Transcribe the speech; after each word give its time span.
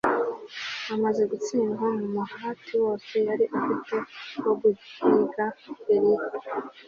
Amaze 0.93 1.23
gutsindwa 1.31 1.85
mu 1.97 2.05
muhati 2.15 2.73
wose 2.83 3.13
yari 3.27 3.45
afite 3.59 3.95
wo 4.43 4.53
guhiga 4.61 5.45
Eliya 5.93 6.27